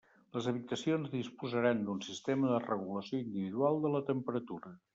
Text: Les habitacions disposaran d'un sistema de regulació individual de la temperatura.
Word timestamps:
Les 0.35 0.45
habitacions 0.51 1.11
disposaran 1.15 1.83
d'un 1.89 2.01
sistema 2.07 2.49
de 2.53 2.63
regulació 2.65 3.19
individual 3.27 3.81
de 3.85 3.93
la 3.97 4.05
temperatura. 4.13 4.75